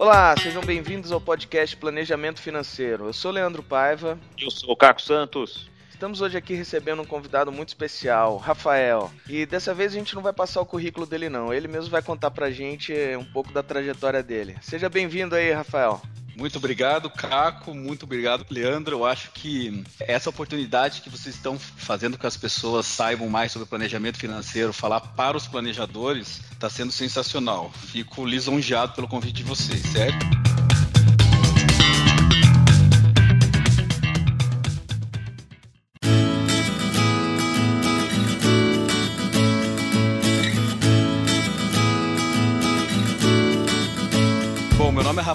[0.00, 3.06] Olá, sejam bem-vindos ao podcast Planejamento Financeiro.
[3.06, 4.16] Eu sou Leandro Paiva.
[4.40, 5.68] Eu sou o Caco Santos.
[5.90, 9.10] Estamos hoje aqui recebendo um convidado muito especial, Rafael.
[9.28, 12.00] E dessa vez a gente não vai passar o currículo dele não, ele mesmo vai
[12.00, 14.56] contar pra gente um pouco da trajetória dele.
[14.62, 16.00] Seja bem-vindo aí, Rafael.
[16.38, 17.74] Muito obrigado, Caco.
[17.74, 18.98] Muito obrigado, Leandro.
[18.98, 23.50] Eu acho que essa oportunidade que vocês estão fazendo com que as pessoas saibam mais
[23.50, 27.72] sobre planejamento financeiro, falar para os planejadores, está sendo sensacional.
[27.72, 30.57] Fico lisonjeado pelo convite de vocês, certo?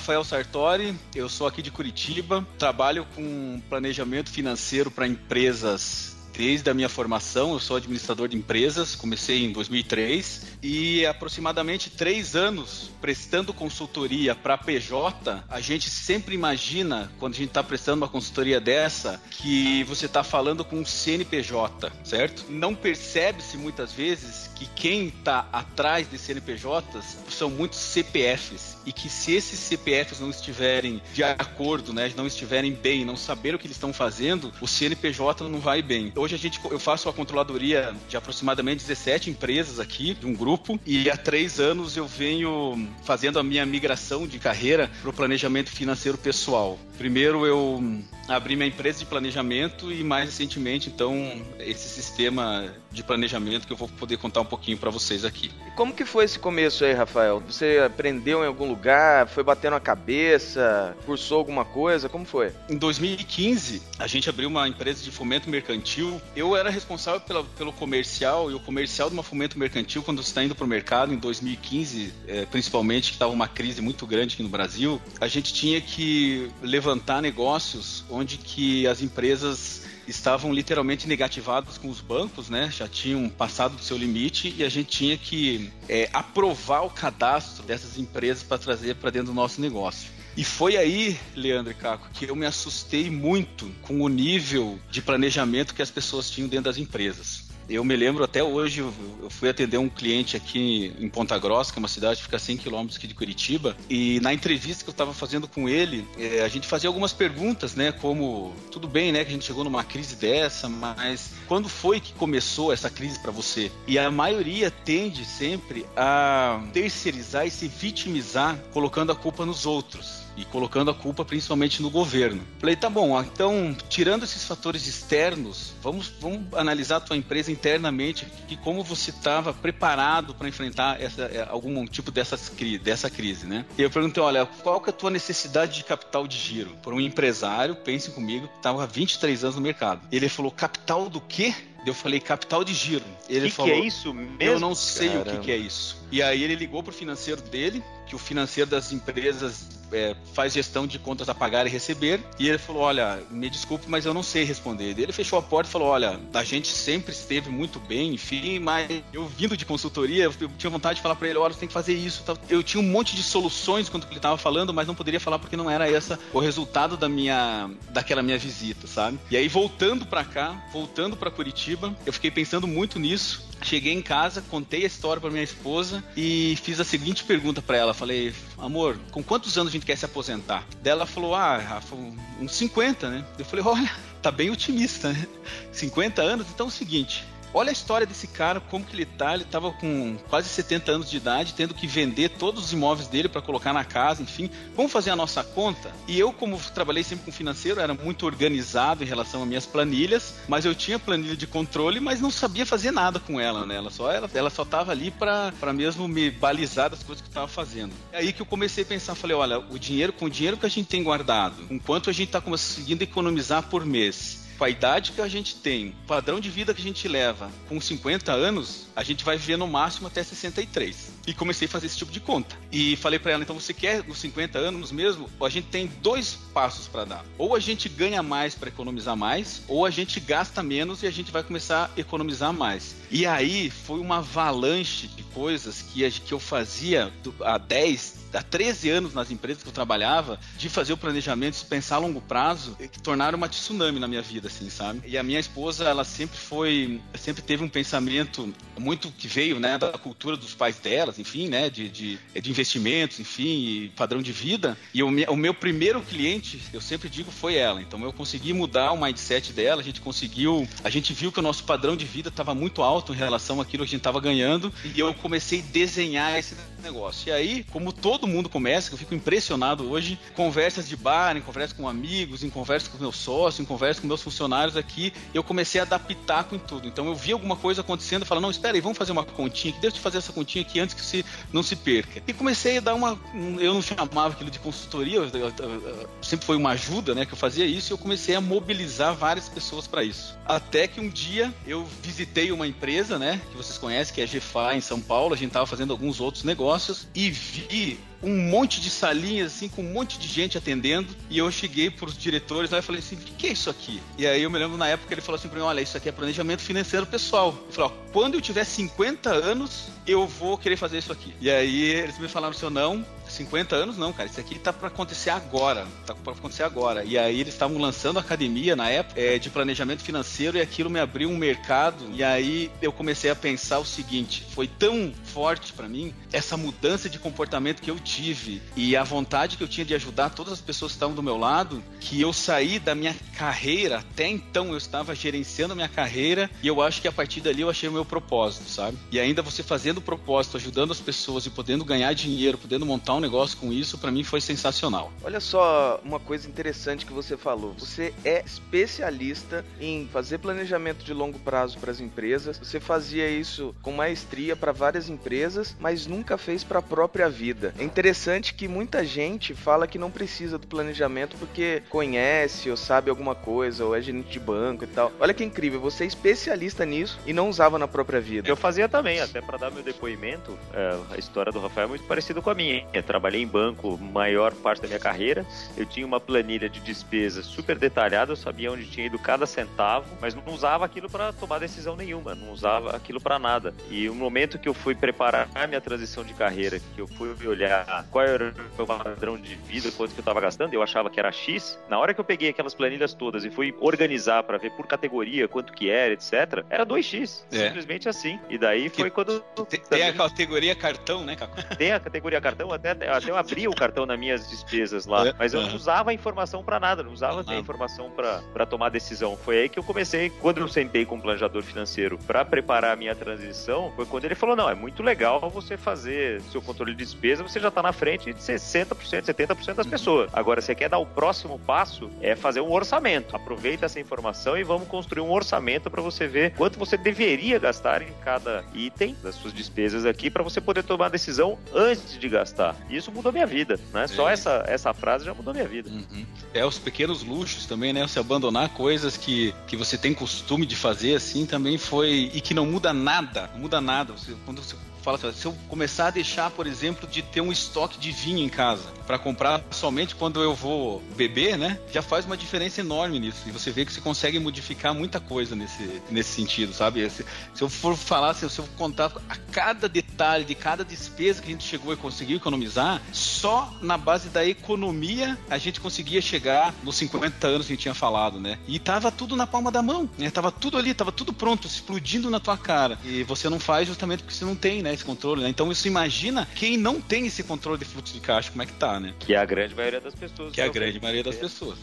[0.03, 6.73] Rafael Sartori, eu sou aqui de Curitiba, trabalho com planejamento financeiro para empresas desde a
[6.73, 7.54] minha formação.
[7.54, 14.57] Eu sou administrador de empresas, comecei em 2003 e aproximadamente três anos prestando consultoria para
[14.57, 15.44] PJ.
[15.49, 20.24] A gente sempre imagina, quando a gente está prestando uma consultoria dessa, que você está
[20.24, 22.46] falando com um CNPJ, certo?
[22.50, 29.10] Não percebe-se muitas vezes que quem está atrás de CNPJs são muitos CPFs e que
[29.10, 33.68] se esses CPFs não estiverem de acordo, né, não estiverem bem, não saber o que
[33.68, 37.93] eles estão fazendo, o CNPJ não vai bem hoje a gente, eu faço a controladoria
[38.07, 43.40] de aproximadamente 17 empresas aqui, de um grupo, e há três anos eu venho fazendo
[43.40, 46.79] a minha migração de carreira para o planejamento financeiro pessoal.
[46.98, 47.84] Primeiro eu
[48.27, 53.77] abri minha empresa de planejamento e mais recentemente, então, esse sistema de planejamento que eu
[53.77, 55.52] vou poder contar um pouquinho para vocês aqui.
[55.68, 57.41] E como que foi esse começo aí, Rafael?
[57.48, 62.51] Você aprendeu em algum lugar, foi batendo a cabeça, cursou alguma coisa, como foi?
[62.70, 66.22] Em 2015, a gente abriu uma empresa de fomento mercantil.
[66.35, 70.29] Eu era responsável pela, pelo comercial e o comercial de uma fomento mercantil quando você
[70.29, 74.35] está indo para o mercado em 2015, é, principalmente que estava uma crise muito grande
[74.35, 81.07] aqui no Brasil, a gente tinha que levantar negócios onde que as empresas estavam literalmente
[81.07, 82.69] negativadas com os bancos, né?
[82.72, 87.63] Já tinham passado do seu limite e a gente tinha que é, aprovar o cadastro
[87.63, 90.12] dessas empresas para trazer para dentro do nosso negócio.
[90.35, 95.02] E foi aí, Leandro e Caco, que eu me assustei muito com o nível de
[95.02, 97.53] planejamento que as pessoas tinham dentro das empresas.
[97.69, 101.79] Eu me lembro até hoje, eu fui atender um cliente aqui em Ponta Grossa, que
[101.79, 104.90] é uma cidade que fica a 100 quilômetros aqui de Curitiba, e na entrevista que
[104.90, 109.12] eu estava fazendo com ele, é, a gente fazia algumas perguntas, né, como, tudo bem,
[109.12, 113.19] né, que a gente chegou numa crise dessa, mas quando foi que começou essa crise
[113.19, 113.72] para você?
[113.88, 120.23] E a maioria tende sempre a terceirizar e se vitimizar colocando a culpa nos outros
[120.35, 122.41] e colocando a culpa principalmente no governo.
[122.59, 128.27] Falei, tá bom, então, tirando esses fatores externos, vamos, vamos analisar a tua empresa internamente
[128.49, 132.51] e como você estava preparado para enfrentar essa, é, algum tipo dessas,
[132.81, 133.66] dessa crise, né?
[133.77, 136.72] E eu perguntei, olha, qual que é a tua necessidade de capital de giro?
[136.81, 140.01] Por um empresário, pense comigo, que estava há 23 anos no mercado.
[140.11, 141.53] Ele falou, capital do quê?
[141.85, 143.03] Eu falei capital de giro.
[143.27, 144.38] Ele que falou, que é isso mesmo?
[144.39, 145.29] Eu não sei Caramba.
[145.29, 145.97] o que, que, é isso.
[146.11, 150.88] E aí ele ligou pro financeiro dele, que o financeiro das empresas é, faz gestão
[150.88, 152.19] de contas a pagar e receber.
[152.40, 154.97] E ele falou: Olha, me desculpe, mas eu não sei responder.
[154.97, 158.90] Ele fechou a porta e falou: Olha, a gente sempre esteve muito bem, enfim, mas
[159.14, 161.74] eu vindo de consultoria, eu tinha vontade de falar para ele: Olha, você tem que
[161.74, 162.24] fazer isso.
[162.50, 165.56] Eu tinha um monte de soluções quando ele estava falando, mas não poderia falar porque
[165.56, 169.20] não era essa o resultado da minha daquela minha visita, sabe?
[169.30, 174.01] E aí voltando para cá, voltando para Curitiba, eu fiquei pensando muito nisso Cheguei em
[174.01, 177.94] casa, contei a história para minha esposa e fiz a seguinte pergunta para ela.
[177.94, 180.66] Falei, amor, com quantos anos a gente quer se aposentar?
[180.81, 181.96] Dela falou, ah, Rafa,
[182.40, 183.25] uns 50, né?
[183.40, 183.91] Eu falei, olha,
[184.22, 185.28] tá bem otimista, né?
[185.72, 186.47] 50 anos?
[186.53, 189.36] Então é o seguinte, Olha a história desse cara, como que ele tá.
[189.36, 193.30] Ele tava com quase 70 anos de idade, tendo que vender todos os imóveis dele
[193.30, 194.50] para colocar na casa, enfim.
[194.75, 195.91] Vamos fazer a nossa conta?
[196.08, 200.36] E eu, como trabalhei sempre com financeiro, era muito organizado em relação às minhas planilhas,
[200.47, 203.76] mas eu tinha planilha de controle, mas não sabia fazer nada com ela, né?
[203.76, 207.34] Ela só, ela, ela só tava ali para mesmo me balizar das coisas que eu
[207.34, 207.94] tava fazendo.
[208.11, 210.66] É aí que eu comecei a pensar, falei, olha, o dinheiro, com o dinheiro que
[210.66, 214.70] a gente tem guardado, com quanto a gente tá conseguindo economizar por mês, com a
[214.70, 218.88] idade que a gente tem, padrão de vida que a gente leva, com 50 anos,
[218.96, 221.11] a gente vai viver no máximo até 63.
[221.25, 222.55] E comecei a fazer esse tipo de conta.
[222.72, 225.29] E falei para ela, então você quer os 50 anos mesmo?
[225.41, 227.25] A gente tem dois passos para dar.
[227.37, 231.11] Ou a gente ganha mais para economizar mais, ou a gente gasta menos e a
[231.11, 232.96] gente vai começar a economizar mais.
[233.09, 237.11] E aí foi uma avalanche de coisas que, que eu fazia
[237.41, 241.66] há 10, há 13 anos nas empresas que eu trabalhava, de fazer o planejamento, de
[241.66, 245.02] pensar a longo prazo, que tornaram uma tsunami na minha vida, assim, sabe?
[245.05, 249.78] E a minha esposa, ela sempre foi, sempre teve um pensamento muito que veio, né,
[249.78, 250.78] da cultura dos pais
[251.13, 254.77] delas, enfim, né, de, de, de investimentos, enfim, padrão de vida.
[254.93, 257.81] E o, o meu primeiro cliente, eu sempre digo, foi ela.
[257.81, 261.44] Então eu consegui mudar o mindset dela, a gente conseguiu, a gente viu que o
[261.44, 264.74] nosso padrão de vida estava muito alto em relação àquilo que a gente estava ganhando,
[264.95, 267.30] e eu comecei a desenhar esse negócio.
[267.30, 271.42] E aí, como todo mundo começa, que eu fico impressionado hoje, conversas de bar, em
[271.42, 275.44] conversas com amigos, em conversas com meus sócios, em conversas com meus funcionários aqui, eu
[275.44, 276.88] comecei a dar pitaco em tudo.
[276.88, 279.82] Então eu vi alguma coisa acontecendo, falando, não, espera aí, vamos fazer uma continha aqui,
[279.82, 282.22] deixa eu fazer essa continha aqui antes que se não se perca.
[282.28, 283.20] E comecei a dar uma,
[283.60, 287.34] eu não chamava aquilo de consultoria, eu, eu, eu, sempre foi uma ajuda, né, que
[287.34, 290.38] eu fazia isso, e eu comecei a mobilizar várias pessoas para isso.
[290.46, 294.28] Até que um dia eu visitei uma empresa, né, que vocês conhecem, que é a
[294.28, 296.73] GFA em São Paulo, a gente estava fazendo alguns outros negócios
[297.14, 301.14] e vi um monte de salinhas, assim, com um monte de gente atendendo.
[301.30, 304.02] E eu cheguei pros diretores lá e falei assim: o que é isso aqui?
[304.18, 306.10] E aí eu me lembro na época ele falou assim pra mim: olha, isso aqui
[306.10, 307.56] é planejamento financeiro pessoal.
[307.78, 311.34] Eu quando eu tiver 50 anos, eu vou querer fazer isso aqui.
[311.42, 314.30] E aí eles me falaram assim: não, 50 anos não, cara.
[314.30, 315.88] Isso aqui tá para acontecer agora.
[316.06, 317.04] Tá para acontecer agora.
[317.04, 320.90] E aí eles estavam lançando a academia na época é, de planejamento financeiro e aquilo
[320.90, 322.06] me abriu um mercado.
[322.14, 327.10] E aí eu comecei a pensar o seguinte: foi tão forte para mim essa mudança
[327.10, 330.62] de comportamento que eu tive e a vontade que eu tinha de ajudar todas as
[330.62, 334.00] pessoas que estavam do meu lado, que eu saí da minha carreira.
[334.00, 337.62] Até então eu estava gerenciando a minha carreira e eu acho que a partir dali
[337.62, 338.98] eu achei o meu propósito, sabe?
[339.12, 343.16] E ainda você fazendo o propósito, ajudando as pessoas e podendo ganhar dinheiro, podendo montar
[343.16, 345.12] um negócio com isso, para mim foi sensacional.
[345.24, 347.74] Olha só uma coisa interessante que você falou.
[347.80, 352.60] Você é especialista em fazer planejamento de longo prazo para as empresas.
[352.60, 357.74] Você fazia isso com maestria para várias empresas, mas nunca fez para a própria vida.
[357.80, 363.10] É interessante que muita gente fala que não precisa do planejamento porque conhece ou sabe
[363.10, 365.12] alguma coisa, ou é gerente de banco e tal.
[365.20, 368.48] Olha que incrível, você é especialista nisso e não usava na própria vida.
[368.48, 372.04] Eu fazia também, até para dar meu depoimento, é, a história do Rafael é muito
[372.06, 375.45] parecida com a minha trabalhei em banco maior parte da minha carreira.
[375.77, 380.07] Eu tinha uma planilha de despesas super detalhada, eu sabia onde tinha ido cada centavo,
[380.19, 383.71] mas não usava aquilo para tomar decisão nenhuma, não usava aquilo para nada.
[383.92, 387.30] E o momento que eu fui preparar a minha transição de carreira, que eu fui
[387.45, 391.07] olhar qual era o meu padrão de vida, quanto que eu estava gastando, eu achava
[391.07, 391.77] que era X.
[391.88, 395.48] Na hora que eu peguei aquelas planilhas todas e fui organizar para ver por categoria
[395.48, 397.68] quanto que era, etc, era 2x, é.
[397.68, 398.39] simplesmente assim.
[398.50, 399.39] E daí foi que quando
[399.69, 401.62] tem, tem a categoria cartão, né, Caco?
[401.77, 405.34] Tem a categoria cartão até até eu abria o cartão nas minhas despesas lá, é,
[405.38, 409.38] mas eu não usava a informação para nada, não usava a informação para tomar decisão.
[409.38, 412.96] Foi aí que eu comecei, quando eu sentei com o planejador financeiro para preparar a
[412.96, 417.04] minha transição, foi quando ele falou: não, é muito legal você fazer seu controle de
[417.04, 419.92] despesa, você já está na frente de 60%, 70% das uhum.
[419.92, 420.30] pessoas.
[420.34, 423.36] Agora, você quer dar o próximo passo, é fazer um orçamento.
[423.36, 428.02] Aproveita essa informação e vamos construir um orçamento para você ver quanto você deveria gastar
[428.02, 432.30] em cada item das suas despesas aqui para você poder tomar a decisão antes de
[432.30, 432.76] gastar.
[432.95, 434.04] Isso mudou minha vida, né?
[434.04, 434.07] É.
[434.07, 435.90] Só essa, essa frase já mudou minha vida.
[435.90, 436.25] Uhum.
[436.54, 438.06] É, os pequenos luxos também, né?
[438.07, 442.31] Você abandonar coisas que, que você tem costume de fazer, assim, também foi...
[442.34, 444.13] E que não muda nada, não muda nada.
[444.13, 447.52] Você, quando você fala assim, se eu começar a deixar, por exemplo, de ter um
[447.52, 451.78] estoque de vinho em casa para comprar somente quando eu vou beber, né?
[451.92, 453.44] Já faz uma diferença enorme nisso.
[453.46, 457.08] E você vê que você consegue modificar muita coisa nesse, nesse sentido, sabe?
[457.10, 461.50] Se, se eu for falar, se eu contar a cada detalhe de cada despesa que
[461.50, 466.74] a gente chegou e conseguiu economizar, só na base da economia a gente conseguia chegar
[466.84, 468.58] nos 50 anos que a gente tinha falado, né?
[468.68, 470.30] E tava tudo na palma da mão, né?
[470.30, 472.98] Tava tudo ali, tava tudo pronto, explodindo na tua cara.
[473.04, 474.93] E você não faz justamente porque você não tem, né?
[474.94, 475.50] Esse controle, né?
[475.50, 478.74] Então isso imagina quem não tem esse controle de fluxo de caixa, como é que
[478.74, 479.14] tá, né?
[479.20, 480.54] Que é a grande maioria das pessoas.
[480.54, 481.78] Que é a grande maioria das pessoas.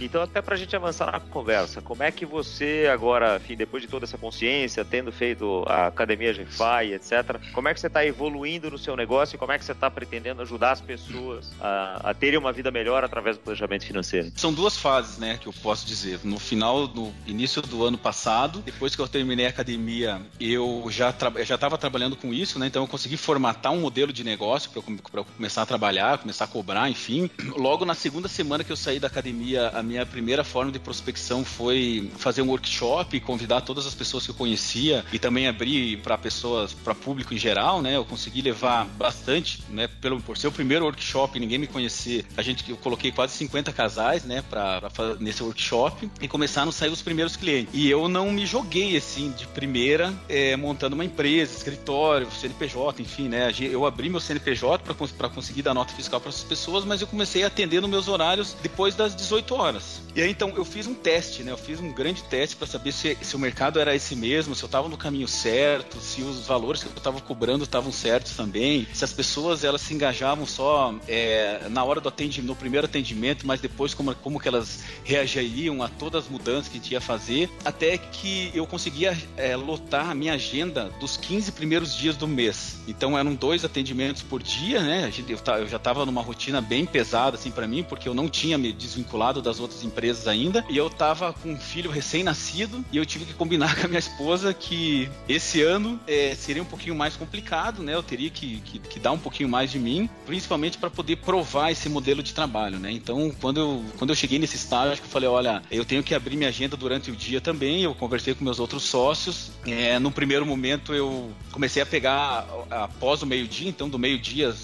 [0.00, 3.82] Então, até para a gente avançar na conversa, como é que você agora, enfim, depois
[3.82, 8.04] de toda essa consciência, tendo feito a academia GFI, etc., como é que você está
[8.04, 12.10] evoluindo no seu negócio e como é que você está pretendendo ajudar as pessoas a,
[12.10, 14.32] a, terem uma vida melhor através do planejamento financeiro?
[14.36, 16.20] São duas fases, né, que eu posso dizer.
[16.24, 21.10] No final, no início do ano passado, depois que eu terminei a academia, eu já
[21.10, 25.62] estava trabalhando com isso, né, então eu consegui formatar um modelo de negócio para começar
[25.62, 27.30] a trabalhar, começar a cobrar, enfim.
[27.56, 31.44] Logo na segunda semana que eu saí da academia a minha primeira forma de prospecção
[31.44, 36.16] foi fazer um workshop, convidar todas as pessoas que eu conhecia e também abrir para
[36.18, 37.96] pessoas, para público em geral, né?
[37.96, 39.88] Eu consegui levar bastante, né?
[40.00, 43.72] Pelo, por ser o primeiro workshop, ninguém me conhecer, a gente, eu coloquei quase 50
[43.72, 44.42] casais, né?
[44.48, 47.72] Pra, pra nesse workshop e começaram a sair os primeiros clientes.
[47.72, 53.28] E eu não me joguei assim de primeira é, montando uma empresa, escritório, CNPJ, enfim,
[53.28, 53.52] né?
[53.58, 57.44] Eu abri meu CNPJ para conseguir dar nota fiscal para essas pessoas, mas eu comecei
[57.44, 59.67] a atender nos meus horários depois das 18 horas.
[60.14, 61.52] E aí então eu fiz um teste, né?
[61.52, 64.62] Eu fiz um grande teste para saber se, se o mercado era esse mesmo, se
[64.62, 68.86] eu estava no caminho certo, se os valores que eu estava cobrando estavam certos também,
[68.92, 73.46] se as pessoas elas se engajavam só é, na hora do atendimento, no primeiro atendimento,
[73.46, 77.00] mas depois como, como que elas reagiriam a todas as mudanças que a gente ia
[77.00, 82.26] fazer, até que eu conseguia é, lotar a minha agenda dos 15 primeiros dias do
[82.26, 82.78] mês.
[82.86, 85.12] Então eram dois atendimentos por dia, né?
[85.58, 88.72] Eu já estava numa rotina bem pesada assim para mim, porque eu não tinha me
[88.72, 93.24] desvinculado das outras empresas ainda, e eu estava com um filho recém-nascido e eu tive
[93.24, 97.82] que combinar com a minha esposa que esse ano é, seria um pouquinho mais complicado,
[97.82, 97.94] né?
[97.94, 101.70] Eu teria que, que, que dar um pouquinho mais de mim, principalmente para poder provar
[101.70, 102.90] esse modelo de trabalho, né?
[102.90, 106.36] Então, quando eu, quando eu cheguei nesse estágio, eu falei, olha, eu tenho que abrir
[106.36, 107.82] minha agenda durante o dia também.
[107.82, 109.50] Eu conversei com meus outros sócios.
[109.66, 114.54] É, no primeiro momento, eu comecei a pegar após o meio-dia, então do meio-dia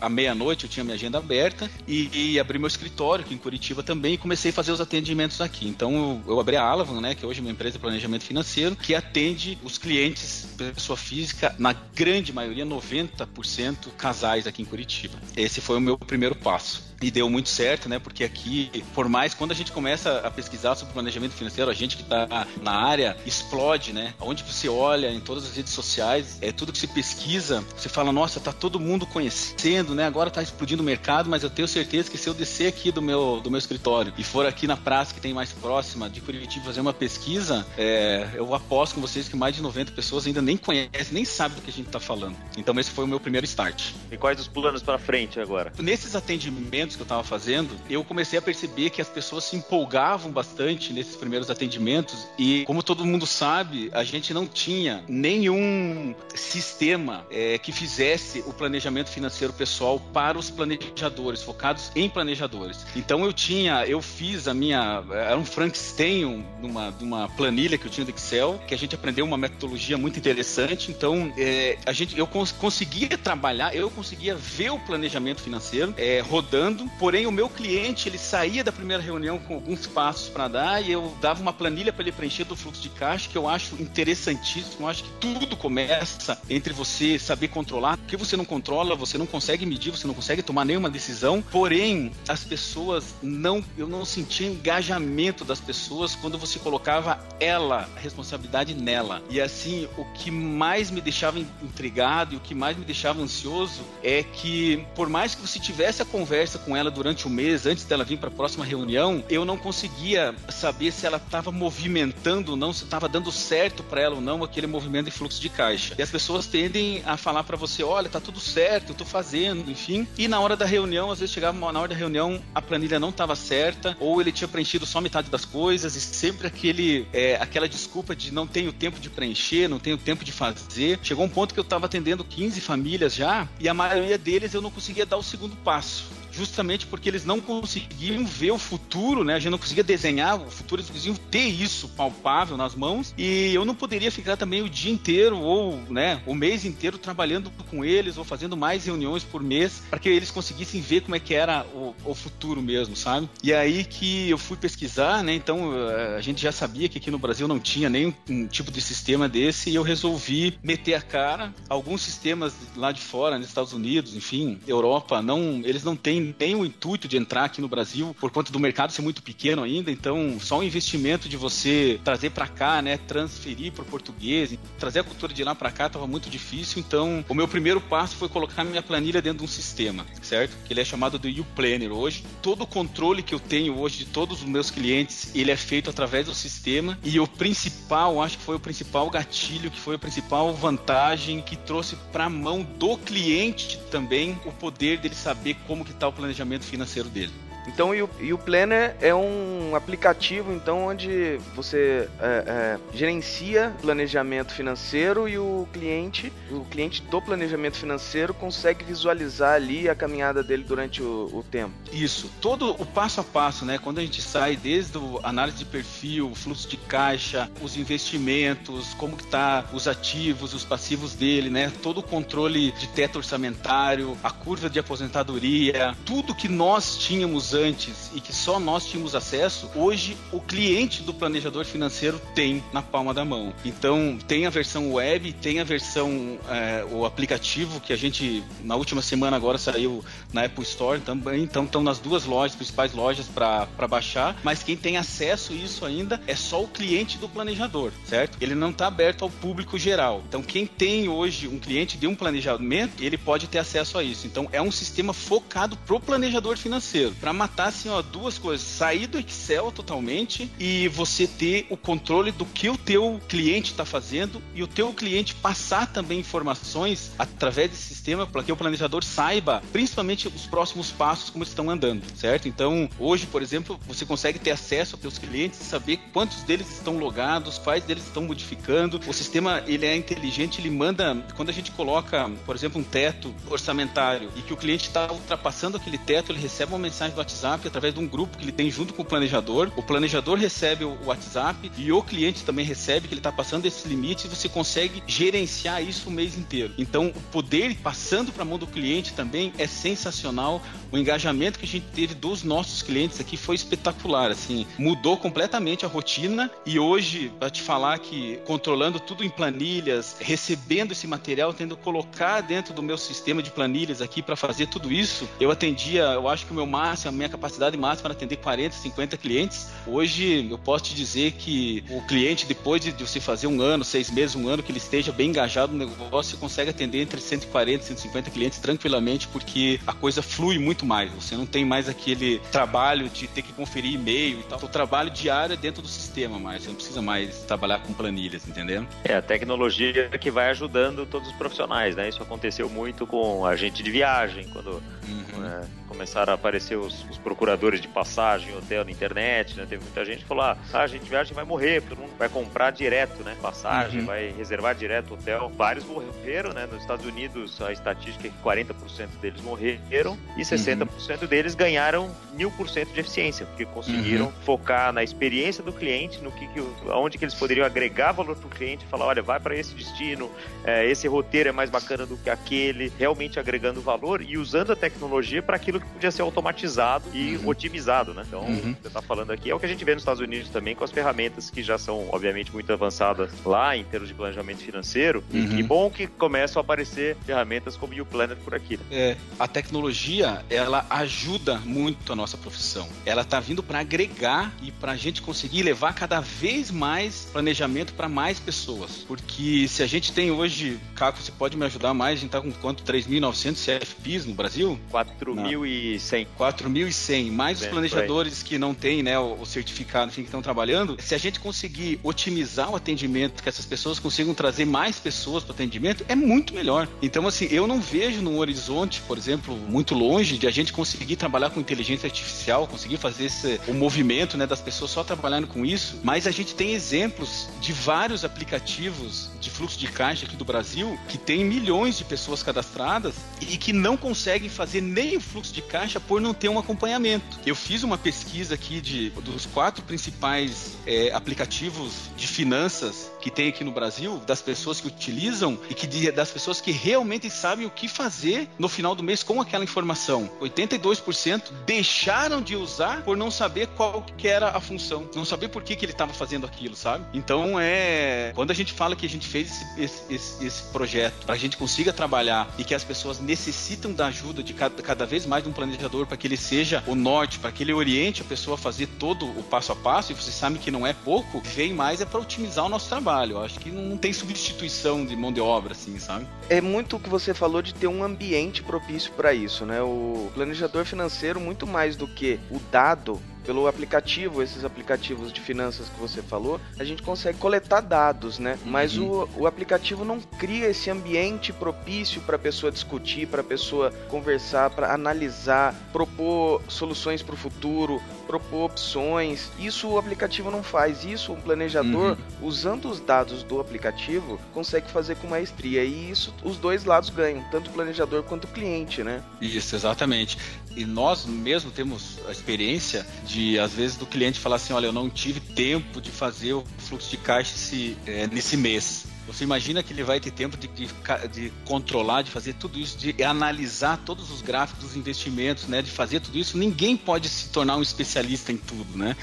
[0.00, 3.82] à meia-noite, eu tinha minha agenda aberta e, e, abri meu escritório aqui em Curitiba
[3.82, 5.66] também e comecei a fazer os atendimentos aqui.
[5.66, 8.76] Então, eu, eu abri a Alavan, né, que hoje é uma empresa de planejamento financeiro,
[8.76, 15.18] que atende os clientes pessoa física, na grande maioria, 90% casais aqui em Curitiba.
[15.36, 17.98] Esse foi o meu primeiro passo e deu muito certo, né?
[17.98, 21.96] Porque aqui, por mais quando a gente começa a pesquisar sobre planejamento financeiro, a gente
[21.96, 24.14] que está na área explode, né?
[24.18, 28.10] Onde você olha em todas as redes sociais, é tudo que se pesquisa, você fala,
[28.10, 30.06] nossa, tá todo mundo conhecendo, né?
[30.06, 33.02] Agora tá explodindo o mercado, mas eu tenho certeza que se eu descer aqui do
[33.02, 36.64] meu, do meu escritório e for aqui na praça que tem mais próxima de Curitiba
[36.64, 40.56] fazer uma pesquisa, é, eu aposto com vocês que mais de 90 pessoas ainda nem
[40.56, 42.36] conhecem, nem sabem do que a gente está falando.
[42.56, 43.92] Então esse foi o meu primeiro start.
[44.10, 45.70] E quais os planos para frente agora?
[45.78, 50.30] Nesses atendimentos que eu estava fazendo, eu comecei a perceber que as pessoas se empolgavam
[50.30, 57.26] bastante nesses primeiros atendimentos e, como todo mundo sabe, a gente não tinha nenhum sistema
[57.30, 62.86] é, que fizesse o planejamento financeiro pessoal para os planejadores, focados em planejadores.
[62.96, 67.90] Então eu tinha, eu fiz a minha, era um Frankenstein, numa, numa planilha que eu
[67.90, 70.90] tinha do Excel, que a gente aprendeu uma metodologia muito interessante.
[70.90, 76.20] Então é, a gente, eu cons conseguia trabalhar, eu conseguia ver o planejamento financeiro é,
[76.20, 80.82] rodando porém o meu cliente ele saía da primeira reunião com alguns passos para dar
[80.82, 83.74] e eu dava uma planilha para ele preencher do fluxo de caixa que eu acho
[83.80, 84.86] interessantíssimo.
[84.86, 87.94] Eu acho que tudo começa entre você saber controlar.
[87.94, 91.42] O que você não controla, você não consegue medir, você não consegue tomar nenhuma decisão.
[91.50, 98.00] Porém, as pessoas não, eu não sentia engajamento das pessoas quando você colocava ela, a
[98.00, 99.22] responsabilidade nela.
[99.30, 103.82] E assim, o que mais me deixava intrigado e o que mais me deixava ansioso
[104.02, 107.84] é que por mais que você tivesse a conversa com ela durante o mês, antes
[107.84, 112.56] dela vir para a próxima reunião, eu não conseguia saber se ela estava movimentando ou
[112.56, 115.94] não, se estava dando certo para ela ou não aquele movimento de fluxo de caixa.
[115.98, 119.70] E as pessoas tendem a falar para você: olha, tá tudo certo, eu tô fazendo,
[119.70, 120.06] enfim.
[120.16, 123.10] E na hora da reunião, às vezes chegava na hora da reunião, a planilha não
[123.10, 127.68] estava certa, ou ele tinha preenchido só metade das coisas, e sempre aquele, é, aquela
[127.68, 130.98] desculpa de não tenho tempo de preencher, não tenho tempo de fazer.
[131.02, 134.62] Chegou um ponto que eu estava atendendo 15 famílias já, e a maioria deles eu
[134.62, 139.34] não conseguia dar o segundo passo justamente porque eles não conseguiam ver o futuro, né?
[139.34, 143.54] A gente não conseguia desenhar o futuro, eles conseguiam ter isso palpável nas mãos e
[143.54, 147.84] eu não poderia ficar também o dia inteiro ou, né, o mês inteiro trabalhando com
[147.84, 151.34] eles ou fazendo mais reuniões por mês para que eles conseguissem ver como é que
[151.34, 153.28] era o, o futuro mesmo, sabe?
[153.42, 155.34] E aí que eu fui pesquisar, né?
[155.34, 158.70] Então eh, a gente já sabia que aqui no Brasil não tinha nenhum um tipo
[158.70, 161.54] de sistema desse e eu resolvi meter a cara.
[161.68, 166.54] Alguns sistemas lá de fora, nos Estados Unidos, enfim, Europa, não, eles não têm tem
[166.54, 169.90] o intuito de entrar aqui no Brasil por conta do mercado ser muito pequeno ainda,
[169.90, 175.00] então só o investimento de você trazer para cá, né, transferir para o português, trazer
[175.00, 178.28] a cultura de lá para cá estava muito difícil, então o meu primeiro passo foi
[178.28, 180.56] colocar minha planilha dentro de um sistema, certo?
[180.64, 182.24] Que ele é chamado do U-Planner hoje.
[182.42, 185.90] Todo o controle que eu tenho hoje de todos os meus clientes, ele é feito
[185.90, 189.98] através do sistema e o principal, acho que foi o principal gatilho, que foi a
[189.98, 195.92] principal vantagem que trouxe para mão do cliente também o poder dele saber como que
[195.92, 197.43] está o planejamento financeiro dele.
[197.66, 205.28] Então, e o, Planner é um aplicativo, então, onde você é, é, gerencia planejamento financeiro
[205.28, 211.02] e o cliente, o cliente do planejamento financeiro consegue visualizar ali a caminhada dele durante
[211.02, 211.72] o, o tempo.
[211.92, 213.78] Isso, todo o passo a passo, né?
[213.78, 219.16] Quando a gente sai desde a análise de perfil, fluxo de caixa, os investimentos, como
[219.16, 221.72] que tá os ativos, os passivos dele, né?
[221.82, 228.10] Todo o controle de teto orçamentário, a curva de aposentadoria, tudo que nós tínhamos antes
[228.14, 233.14] e que só nós tínhamos acesso, hoje o cliente do planejador financeiro tem na palma
[233.14, 233.52] da mão.
[233.64, 238.76] Então tem a versão web, tem a versão é, o aplicativo que a gente na
[238.76, 243.26] última semana agora saiu na Apple Store também, então estão nas duas lojas, principais lojas
[243.26, 247.92] para baixar, mas quem tem acesso a isso ainda é só o cliente do planejador,
[248.06, 248.36] certo?
[248.40, 250.22] Ele não está aberto ao público geral.
[250.28, 254.26] Então quem tem hoje um cliente de um planejamento, ele pode ter acesso a isso.
[254.26, 259.06] Então é um sistema focado pro planejador financeiro, para matar assim, ó, duas coisas, sair
[259.06, 264.42] do Excel totalmente e você ter o controle do que o teu cliente está fazendo
[264.54, 269.62] e o teu cliente passar também informações através desse sistema para que o planejador saiba,
[269.72, 272.48] principalmente os próximos passos como estão andando, certo?
[272.48, 276.70] Então, hoje, por exemplo, você consegue ter acesso aos teus clientes e saber quantos deles
[276.70, 278.98] estão logados, quais deles estão modificando.
[279.06, 283.34] O sistema, ele é inteligente, ele manda, quando a gente coloca, por exemplo, um teto
[283.50, 287.33] orçamentário e que o cliente está ultrapassando aquele teto, ele recebe uma mensagem do WhatsApp
[287.42, 289.72] através de um grupo que ele tem junto com o planejador.
[289.76, 293.88] O planejador recebe o WhatsApp e o cliente também recebe que ele está passando esse
[293.88, 296.72] limite e você consegue gerenciar isso o mês inteiro.
[296.76, 300.62] Então, o poder passando para a mão do cliente também é sensacional.
[300.94, 305.84] O engajamento que a gente teve dos nossos clientes aqui foi espetacular, assim, mudou completamente
[305.84, 311.52] a rotina e hoje, para te falar que controlando tudo em planilhas, recebendo esse material,
[311.52, 315.50] tendo que colocar dentro do meu sistema de planilhas aqui para fazer tudo isso, eu
[315.50, 319.16] atendia, eu acho que o meu máximo, a minha capacidade máxima era atender 40, 50
[319.16, 319.66] clientes.
[319.88, 323.82] Hoje eu posso te dizer que o cliente, depois de, de você fazer um ano,
[323.82, 327.20] seis meses, um ano, que ele esteja bem engajado no negócio, você consegue atender entre
[327.20, 331.10] 140 e 150 clientes tranquilamente, porque a coisa flui muito mais.
[331.12, 334.58] Você não tem mais aquele trabalho de ter que conferir e-mail e tal.
[334.62, 336.62] O trabalho diário é dentro do sistema mais.
[336.62, 338.86] Você não precisa mais trabalhar com planilhas, entendeu?
[339.04, 342.08] É, a tecnologia que vai ajudando todos os profissionais, né?
[342.08, 345.44] Isso aconteceu muito com a gente de viagem, quando uhum.
[345.44, 349.66] é, começaram a aparecer os, os, procuradores de passagem, hotel na internet, né?
[349.68, 352.70] Teve muita gente que falou, ah, a gente viagem vai morrer, todo mundo vai comprar
[352.70, 353.36] direto, né?
[353.40, 354.06] Passagem, uhum.
[354.06, 355.50] vai reservar direto hotel.
[355.56, 356.66] Vários morreram, né?
[356.70, 361.26] Nos Estados Unidos, a estatística é que 40% deles morreram e 60% uhum.
[361.26, 364.32] deles ganharam mil por cento de eficiência, porque conseguiram uhum.
[364.44, 368.46] focar na experiência do cliente, no que, que aonde que eles poderiam agregar valor para
[368.46, 370.30] o cliente, falar, olha, vai para esse destino,
[370.64, 374.76] é, esse roteiro é mais bacana do que aquele, realmente agregando valor e usando a
[374.76, 377.48] tecnologia para aquilo que podia ser automatizado e uhum.
[377.48, 378.24] otimizado, né?
[378.26, 378.74] Então, uhum.
[378.80, 380.84] você está falando aqui é o que a gente vê nos Estados Unidos também com
[380.84, 385.22] as ferramentas que já são, obviamente, muito avançadas lá em termos de planejamento financeiro.
[385.32, 385.44] Uhum.
[385.44, 388.76] E que bom que começam a aparecer ferramentas como o Planet por aqui.
[388.76, 388.84] Né?
[388.90, 392.88] É, a tecnologia, ela ajuda muito a nossa profissão.
[393.04, 397.92] Ela está vindo para agregar e para a gente conseguir levar cada vez mais planejamento
[397.94, 399.04] para mais pessoas.
[399.06, 402.40] Porque se a gente tem hoje, Caco, você pode me ajudar mais, a gente está
[402.40, 402.84] com quanto?
[402.84, 404.78] 3.900 CFPs no Brasil?
[404.92, 406.26] 4.100.
[406.38, 407.30] 4.100.
[407.30, 410.96] Mais os planejadores que não têm né, o, o certificado, enfim, que estão trabalhando.
[411.00, 415.52] Se a gente conseguir otimizar o atendimento, que essas pessoas consigam trazer mais pessoas para
[415.52, 416.88] o atendimento, é muito melhor.
[417.02, 421.16] Então, assim, eu não vejo num horizonte, por exemplo, muito longe de a gente conseguir
[421.16, 425.64] trabalhar com inteligência artificial, conseguir fazer esse, o movimento né, das pessoas só trabalhando com
[425.64, 430.44] isso, mas a gente tem exemplos de vários aplicativos de fluxo de caixa aqui do
[430.44, 435.52] Brasil que tem milhões de pessoas cadastradas e que não conseguem fazer nem o fluxo
[435.52, 437.38] de caixa por não ter um acompanhamento.
[437.46, 443.48] Eu fiz uma pesquisa aqui de dos quatro principais é, aplicativos de finanças que tem
[443.48, 447.70] aqui no Brasil, das pessoas que utilizam e que das pessoas que realmente sabem o
[447.70, 450.33] que fazer no final do mês com aquela informação.
[450.40, 455.62] 82% deixaram de usar por não saber qual que era a função, não saber por
[455.62, 457.04] que, que ele estava fazendo aquilo, sabe?
[457.12, 461.34] Então é quando a gente fala que a gente fez esse, esse, esse, projeto para
[461.34, 465.26] a gente consiga trabalhar e que as pessoas necessitam da ajuda de cada, cada vez
[465.26, 468.24] mais de um planejador para que ele seja o norte, para que ele oriente a
[468.24, 471.40] pessoa a fazer todo o passo a passo e você sabe que não é pouco,
[471.40, 473.36] vem mais é para otimizar o nosso trabalho.
[473.36, 476.26] Eu acho que não tem substituição de mão de obra assim, sabe?
[476.48, 479.80] É muito o que você falou de ter um ambiente propício para isso, né?
[479.82, 485.88] O planejador financeiro muito mais do que o dado pelo aplicativo, esses aplicativos de finanças
[485.88, 488.58] que você falou, a gente consegue coletar dados, né?
[488.64, 489.26] Mas uhum.
[489.36, 493.90] o, o aplicativo não cria esse ambiente propício para a pessoa discutir, para a pessoa
[494.08, 499.50] conversar, para analisar, propor soluções para o futuro, propor opções.
[499.58, 501.04] Isso o aplicativo não faz.
[501.04, 502.46] Isso um planejador, uhum.
[502.46, 505.84] usando os dados do aplicativo, consegue fazer com maestria.
[505.84, 509.22] E isso os dois lados ganham, tanto o planejador quanto o cliente, né?
[509.40, 510.38] Isso, exatamente.
[510.76, 514.92] E nós mesmo temos a experiência de, às vezes, do cliente falar assim: olha, eu
[514.92, 519.06] não tive tempo de fazer o fluxo de caixa esse, é, nesse mês.
[519.26, 520.86] Você imagina que ele vai ter tempo de, de,
[521.32, 525.80] de, controlar, de fazer tudo isso, de analisar todos os gráficos dos investimentos, né?
[525.80, 526.58] De fazer tudo isso.
[526.58, 529.16] Ninguém pode se tornar um especialista em tudo, né?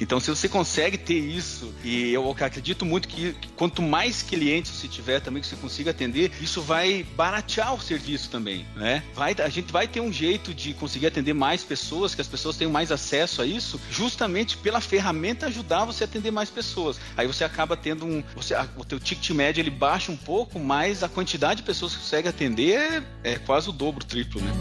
[0.00, 4.70] Então, se você consegue ter isso, e eu acredito muito que, que quanto mais clientes
[4.70, 9.02] você tiver também que você consiga atender, isso vai baratear o serviço também, né?
[9.14, 12.56] Vai, a gente vai ter um jeito de conseguir atender mais pessoas, que as pessoas
[12.56, 16.98] tenham mais acesso a isso, justamente pela ferramenta ajudar você a atender mais pessoas.
[17.16, 20.58] Aí você acaba tendo um, você, a, o teu ticket médio ele baixa um pouco,
[20.58, 24.40] mas a quantidade de pessoas que você consegue atender é, é quase o dobro, triplo,
[24.40, 24.52] né?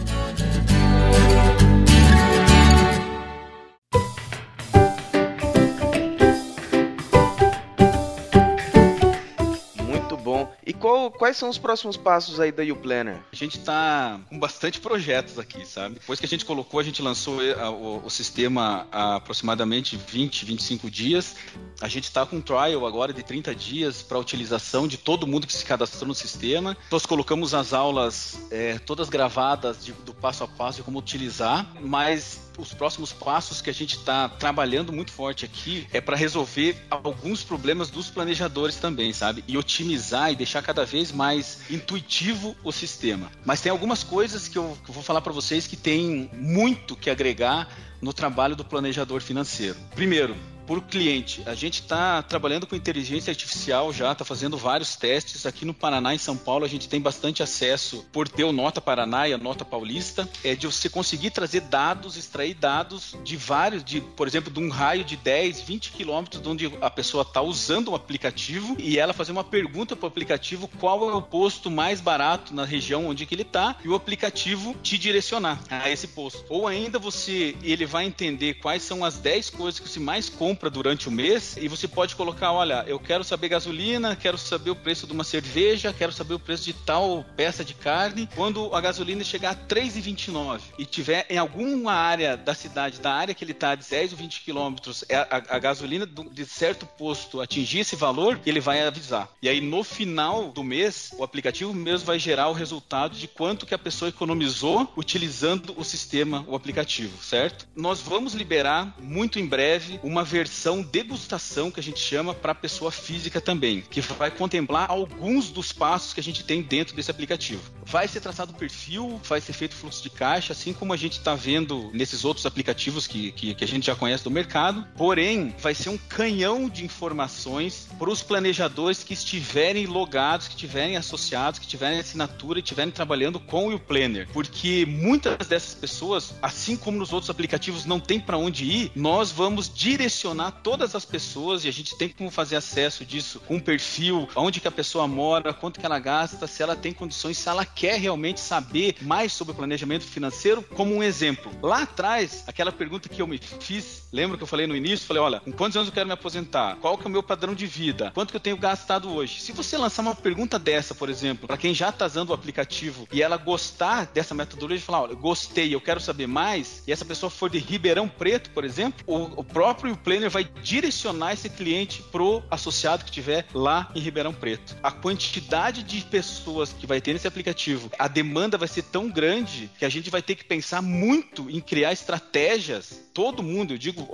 [11.12, 13.20] Quais são os próximos passos aí da YouPlanner?
[13.32, 15.96] A gente está com bastante projetos aqui, sabe?
[15.96, 20.46] Depois que a gente colocou, a gente lançou eh, o, o sistema há aproximadamente 20,
[20.46, 21.36] 25 dias.
[21.82, 25.48] A gente está com um trial agora de 30 dias para utilização de todo mundo
[25.48, 26.78] que se cadastrou no sistema.
[26.92, 31.68] Nós colocamos as aulas é, todas gravadas de, do passo a passo de como utilizar,
[31.82, 36.78] mas os próximos passos que a gente está trabalhando muito forte aqui é para resolver
[36.90, 39.44] alguns problemas dos planejadores também, sabe?
[39.48, 43.32] E otimizar e deixar cada vez mais intuitivo o sistema.
[43.46, 46.96] Mas tem algumas coisas que eu, que eu vou falar para vocês que tem muito
[46.96, 47.68] que agregar
[48.02, 49.78] no trabalho do planejador financeiro.
[49.96, 51.44] Primeiro, por cliente.
[51.46, 55.46] A gente está trabalhando com inteligência artificial já, está fazendo vários testes.
[55.46, 58.82] Aqui no Paraná e São Paulo a gente tem bastante acesso por ter o Nota
[58.82, 63.84] Paraná e a Nota Paulista, é de você conseguir trazer dados, extrair dados de vários,
[63.84, 67.42] de, por exemplo, de um raio de 10, 20 quilômetros de onde a pessoa está
[67.42, 71.70] usando o aplicativo e ela fazer uma pergunta para o aplicativo qual é o posto
[71.70, 76.08] mais barato na região onde que ele está e o aplicativo te direcionar a esse
[76.08, 76.44] posto.
[76.50, 80.55] Ou ainda você, ele vai entender quais são as 10 coisas que você mais compra
[80.56, 84.70] compra durante o mês e você pode colocar, olha, eu quero saber gasolina, quero saber
[84.70, 88.30] o preço de uma cerveja, quero saber o preço de tal peça de carne.
[88.34, 93.34] Quando a gasolina chegar a 3,29 e tiver em alguma área da cidade, da área
[93.34, 97.42] que ele está, de 10 ou 20 quilômetros, é a, a, gasolina de certo posto
[97.42, 99.28] atingir esse valor, ele vai avisar.
[99.42, 103.66] E aí no final do mês, o aplicativo mesmo vai gerar o resultado de quanto
[103.66, 107.68] que a pessoa economizou utilizando o sistema, o aplicativo, certo?
[107.76, 112.54] Nós vamos liberar muito em breve uma versão versão degustação que a gente chama para
[112.54, 117.10] pessoa física também, que vai contemplar alguns dos passos que a gente tem dentro desse
[117.10, 117.64] aplicativo.
[117.86, 121.14] Vai ser traçado o perfil, vai ser feito fluxo de caixa, assim como a gente
[121.20, 124.86] está vendo nesses outros aplicativos que, que, que, a gente já conhece do mercado.
[124.98, 130.98] Porém, vai ser um canhão de informações para os planejadores que estiverem logados, que estiverem
[130.98, 134.28] associados, que tiverem assinatura e estiverem trabalhando com o Planner.
[134.34, 139.32] Porque muitas dessas pessoas, assim como nos outros aplicativos, não tem para onde ir, nós
[139.32, 143.60] vamos direcionar todas as pessoas e a gente tem como fazer acesso disso com um
[143.60, 147.48] perfil, onde que a pessoa mora, quanto que ela gasta, se ela tem condições, se
[147.48, 151.52] ela quer realmente saber mais sobre o planejamento financeiro, como um exemplo.
[151.62, 155.06] Lá atrás, aquela pergunta que eu me fiz, lembra que eu falei no início?
[155.06, 156.78] Falei, olha, com quantos anos eu quero me aposentar?
[156.78, 158.12] Qual que é o meu padrão de vida?
[158.14, 159.42] Quanto que eu tenho gastado hoje?
[159.42, 163.08] Se você lançar uma pergunta dessa, por exemplo, para quem já está usando o aplicativo
[163.12, 167.30] e ela gostar dessa metodologia, falar, olha, gostei, eu quero saber mais, e essa pessoa
[167.30, 172.44] for de Ribeirão Preto, por exemplo, o, o próprio Planner vai direcionar esse cliente pro
[172.50, 174.76] associado que tiver lá em Ribeirão Preto.
[174.82, 177.65] A quantidade de pessoas que vai ter nesse aplicativo,
[177.98, 181.60] a demanda vai ser tão grande que a gente vai ter que pensar muito em
[181.62, 184.06] criar estratégias todo mundo, eu digo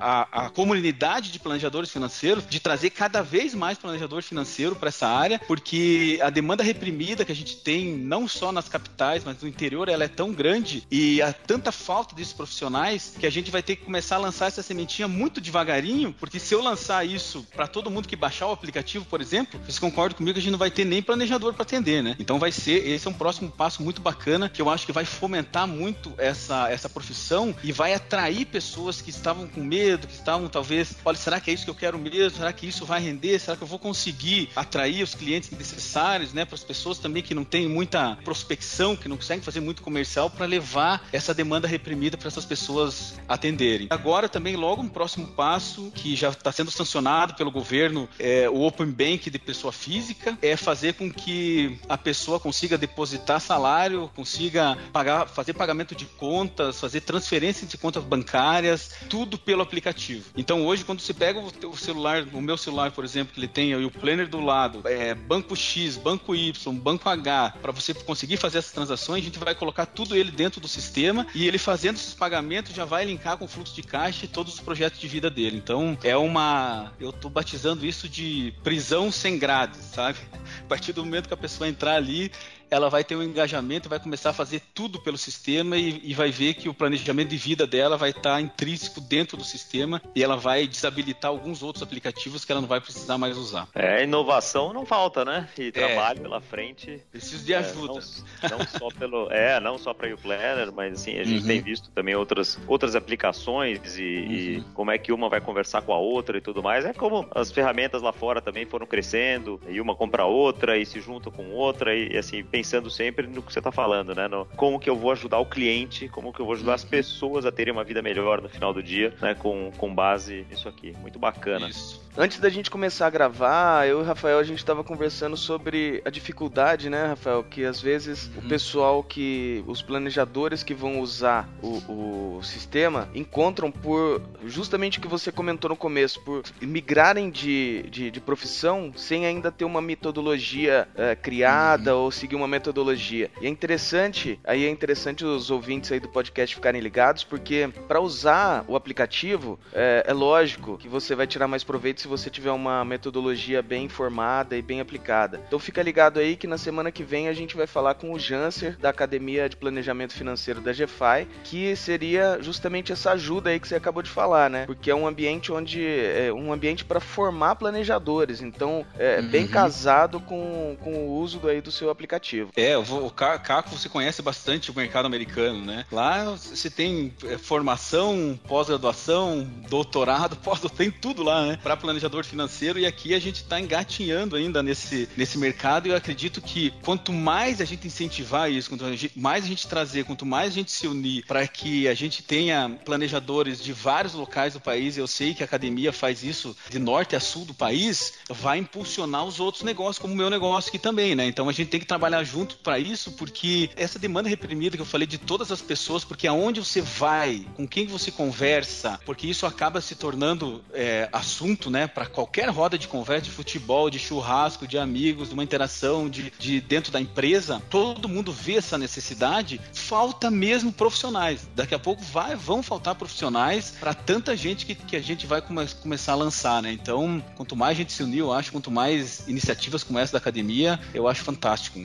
[0.00, 5.06] a, a comunidade de planejadores financeiros, de trazer cada vez mais planejador financeiro para essa
[5.06, 9.48] área, porque a demanda reprimida que a gente tem, não só nas capitais, mas no
[9.48, 13.62] interior, ela é tão grande e há tanta falta desses profissionais que a gente vai
[13.62, 17.46] ter que começar a lançar essa sementinha muito devagar devagarinho, porque se eu lançar isso
[17.54, 20.52] para todo mundo que baixar o aplicativo, por exemplo, vocês concordam comigo que a gente
[20.52, 22.16] não vai ter nem planejador para atender, né?
[22.18, 25.04] Então vai ser, esse é um próximo passo muito bacana que eu acho que vai
[25.04, 30.48] fomentar muito essa, essa profissão e vai atrair pessoas que estavam com medo, que estavam
[30.48, 32.38] talvez, olha, será que é isso que eu quero mesmo?
[32.38, 33.38] Será que isso vai render?
[33.38, 37.34] Será que eu vou conseguir atrair os clientes necessários, né, para as pessoas também que
[37.34, 42.18] não têm muita prospecção, que não conseguem fazer muito comercial para levar essa demanda reprimida
[42.18, 43.86] para essas pessoas atenderem.
[43.90, 48.62] Agora também logo um próximo passo que já está sendo sancionado pelo governo é o
[48.62, 54.76] Open Bank de pessoa física é fazer com que a pessoa consiga depositar salário, consiga
[54.92, 60.24] pagar, fazer pagamento de contas, fazer transferência de contas bancárias, tudo pelo aplicativo.
[60.36, 63.74] Então hoje quando você pega o celular, o meu celular, por exemplo, que ele tem
[63.76, 68.58] o planner do lado, é, banco X, banco Y, banco H, para você conseguir fazer
[68.58, 72.14] essas transações, a gente vai colocar tudo ele dentro do sistema e ele fazendo esses
[72.14, 75.30] pagamentos já vai linkar com o fluxo de caixa e todos os projetos de vida
[75.30, 75.56] dele.
[75.56, 80.18] Então é uma, eu tô batizando isso de prisão sem grades, sabe?
[80.64, 82.30] A partir do momento que a pessoa entrar ali,
[82.70, 86.30] ela vai ter um engajamento, vai começar a fazer tudo pelo sistema e, e vai
[86.30, 90.22] ver que o planejamento de vida dela vai estar tá intrínseco dentro do sistema e
[90.22, 93.68] ela vai desabilitar alguns outros aplicativos que ela não vai precisar mais usar.
[93.74, 95.48] É, inovação não falta, né?
[95.58, 95.70] E é.
[95.70, 97.02] trabalho pela frente.
[97.10, 98.00] Preciso de ajuda.
[98.42, 101.42] É, não, não, só pelo, é, não só para o Planner, mas assim, a gente
[101.42, 101.46] uhum.
[101.46, 104.32] tem visto também outras, outras aplicações e, uhum.
[104.32, 106.84] e, como é que uma vai conversar com a outra e tudo mais.
[106.84, 111.00] É como as ferramentas lá fora também foram crescendo e uma compra outra e se
[111.00, 114.26] junta com outra e, e assim, pensando sempre no que você está falando, né?
[114.26, 116.90] No, como que eu vou ajudar o cliente, como que eu vou ajudar as uhum.
[116.90, 119.34] pessoas a terem uma vida melhor no final do dia, né?
[119.34, 120.92] Com, com base nisso aqui.
[121.00, 121.68] Muito bacana.
[121.68, 122.07] Isso.
[122.20, 126.02] Antes da gente começar a gravar, eu e o Rafael a gente estava conversando sobre
[126.04, 127.44] a dificuldade, né, Rafael?
[127.44, 128.44] Que às vezes uhum.
[128.44, 129.62] o pessoal que.
[129.68, 135.68] os planejadores que vão usar o, o sistema encontram por justamente o que você comentou
[135.68, 141.94] no começo, por migrarem de, de, de profissão sem ainda ter uma metodologia é, criada
[141.94, 142.02] uhum.
[142.02, 143.30] ou seguir uma metodologia.
[143.40, 148.00] E é interessante, aí é interessante os ouvintes aí do podcast ficarem ligados, porque para
[148.00, 152.30] usar o aplicativo, é, é lógico que você vai tirar mais proveito se se você
[152.30, 155.40] tiver uma metodologia bem informada e bem aplicada.
[155.46, 158.18] Então fica ligado aí que na semana que vem a gente vai falar com o
[158.18, 163.68] Janser da Academia de Planejamento Financeiro da GFI, que seria justamente essa ajuda aí que
[163.68, 164.64] você acabou de falar, né?
[164.64, 169.28] Porque é um ambiente onde é um ambiente para formar planejadores, então é uhum.
[169.28, 172.50] bem casado com, com o uso aí do seu aplicativo.
[172.56, 175.84] É, o Caco você conhece bastante o mercado americano, né?
[175.92, 181.58] Lá você tem é, formação, pós-graduação, doutorado, pós tem tudo lá, né?
[181.62, 185.90] Para planejar planejador financeiro e aqui a gente está engatinhando ainda nesse, nesse mercado e
[185.90, 188.84] eu acredito que quanto mais a gente incentivar isso, quanto
[189.16, 192.70] mais a gente trazer, quanto mais a gente se unir para que a gente tenha
[192.84, 197.16] planejadores de vários locais do país, eu sei que a academia faz isso de norte
[197.16, 201.14] a sul do país, vai impulsionar os outros negócios, como o meu negócio aqui também,
[201.14, 201.26] né?
[201.26, 204.86] Então a gente tem que trabalhar junto para isso, porque essa demanda reprimida que eu
[204.86, 209.46] falei de todas as pessoas, porque aonde você vai, com quem você conversa, porque isso
[209.46, 211.77] acaba se tornando é, assunto, né?
[211.86, 216.32] Para qualquer roda de conversa de futebol, de churrasco, de amigos, de uma interação de,
[216.38, 219.60] de dentro da empresa, todo mundo vê essa necessidade.
[219.72, 221.48] Falta mesmo profissionais.
[221.54, 225.40] Daqui a pouco vai, vão faltar profissionais para tanta gente que, que a gente vai
[225.40, 226.72] come, começar a lançar, né?
[226.72, 230.78] Então, quanto mais gente se unir, eu acho, quanto mais iniciativas como essa da academia,
[230.94, 231.80] eu acho fantástico.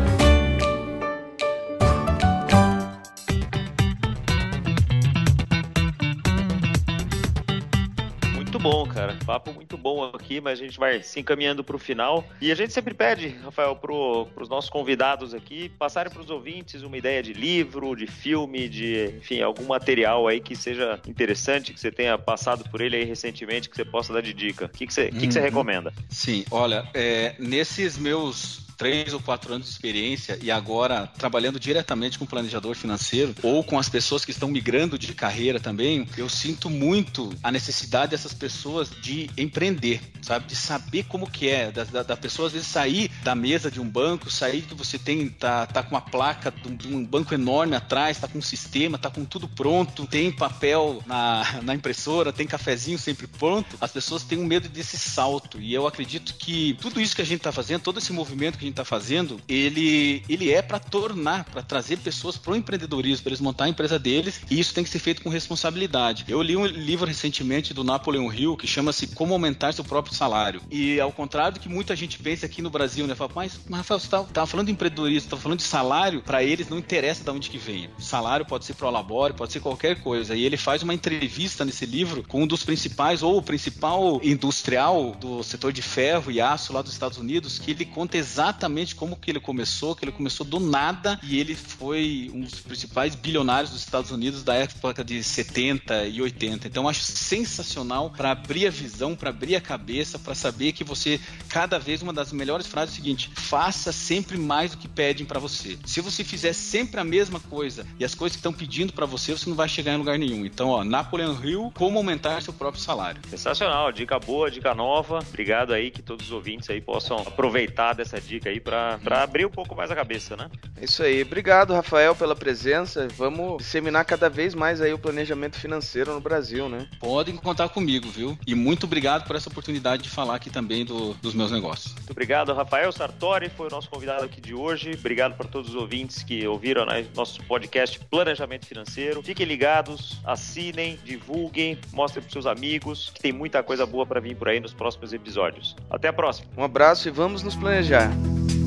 [9.31, 12.25] Papo muito bom aqui, mas a gente vai se encaminhando para o final.
[12.41, 16.83] E a gente sempre pede, Rafael, para os nossos convidados aqui passarem para os ouvintes
[16.83, 21.79] uma ideia de livro, de filme, de, enfim, algum material aí que seja interessante, que
[21.79, 24.65] você tenha passado por ele aí recentemente, que você possa dar de dica.
[24.65, 25.11] O que, que, você, uhum.
[25.21, 25.45] que, que você uhum.
[25.45, 25.93] recomenda?
[26.09, 32.19] Sim, olha, é, nesses meus três ou quatro anos de experiência e agora trabalhando diretamente
[32.19, 36.71] com planejador financeiro ou com as pessoas que estão migrando de carreira também, eu sinto
[36.71, 40.47] muito a necessidade dessas pessoas de empreender, sabe?
[40.47, 43.83] De saber como que é, da, da, da pessoa às vezes sair da mesa de
[43.83, 47.05] um banco, sair que você tem, tá, tá com uma placa de um, de um
[47.05, 51.75] banco enorme atrás, tá com um sistema, tá com tudo pronto, tem papel na, na
[51.75, 53.77] impressora, tem cafezinho sempre pronto.
[53.79, 57.27] As pessoas têm um medo desse salto e eu acredito que tudo isso que a
[57.27, 60.79] gente está fazendo, todo esse movimento que a gente está fazendo, ele, ele é para
[60.79, 64.75] tornar, para trazer pessoas para o empreendedorismo, para eles montar a empresa deles e isso
[64.75, 66.25] tem que ser feito com responsabilidade.
[66.29, 70.61] Eu li um livro recentemente do Napoleon Hill que chama-se Como Aumentar Seu Próprio Salário.
[70.71, 73.15] E ao contrário do que muita gente pensa aqui no Brasil, né?
[73.15, 76.69] Fala, mas, Rafael, você estava tá, falando de empreendedorismo, estava falando de salário, para eles
[76.69, 77.89] não interessa de onde que vem.
[77.99, 80.35] Salário pode ser pro labore, pode ser qualquer coisa.
[80.35, 85.17] E ele faz uma entrevista nesse livro com um dos principais, ou o principal industrial
[85.21, 88.60] do setor de ferro e aço lá dos Estados Unidos, que ele conta exatamente
[88.97, 93.15] como que ele começou, que ele começou do nada e ele foi um dos principais
[93.15, 96.67] bilionários dos Estados Unidos da época de 70 e 80.
[96.67, 101.21] Então acho sensacional para abrir a visão, para abrir a cabeça, para saber que você
[101.49, 105.25] cada vez uma das melhores frases é o seguinte: faça sempre mais do que pedem
[105.25, 105.79] para você.
[105.85, 109.33] Se você fizer sempre a mesma coisa e as coisas que estão pedindo para você,
[109.33, 110.45] você não vai chegar em lugar nenhum.
[110.45, 113.21] Então, ó, Napoleon Hill, como aumentar seu próprio salário.
[113.29, 115.21] Sensacional, dica boa, dica nova.
[115.29, 119.51] Obrigado aí que todos os ouvintes aí possam aproveitar dessa dica aí para abrir um
[119.51, 120.51] pouco mais a cabeça, né?
[120.81, 121.23] Isso aí.
[121.23, 123.09] Obrigado, Rafael, pela presença.
[123.17, 126.87] Vamos disseminar cada vez mais aí o planejamento financeiro no Brasil, né?
[126.99, 128.39] Podem contar comigo, viu?
[128.47, 131.95] E muito obrigado por essa oportunidade de falar aqui também do, dos meus negócios.
[131.95, 134.93] Muito obrigado, Rafael Sartori, foi o nosso convidado aqui de hoje.
[134.99, 139.23] Obrigado para todos os ouvintes que ouviram né, nosso podcast Planejamento Financeiro.
[139.23, 144.37] Fiquem ligados, assinem, divulguem, mostrem para seus amigos que tem muita coisa boa para vir
[144.37, 145.77] por aí nos próximos episódios.
[145.91, 146.49] Até a próxima.
[146.57, 148.11] Um abraço e vamos nos planejar.
[148.31, 148.60] thank you